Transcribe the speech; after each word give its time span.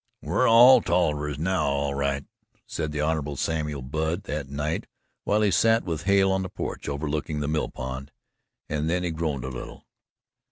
"We're 0.23 0.47
all 0.47 0.81
Tollivers 0.81 1.37
now 1.37 1.63
all 1.65 1.93
right," 1.93 2.25
said 2.65 2.91
the 2.91 3.01
Hon. 3.01 3.35
Samuel 3.35 3.83
Budd 3.83 4.23
that 4.23 4.49
night 4.49 4.87
while 5.25 5.43
he 5.43 5.51
sat 5.51 5.83
with 5.83 6.05
Hale 6.05 6.31
on 6.31 6.41
the 6.41 6.49
porch 6.49 6.89
overlooking 6.89 7.39
the 7.39 7.47
mill 7.47 7.69
pond 7.69 8.11
and 8.67 8.89
then 8.89 9.03
he 9.03 9.11
groaned 9.11 9.43
a 9.43 9.49
little. 9.49 9.85